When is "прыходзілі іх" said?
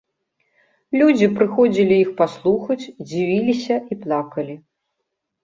1.37-2.09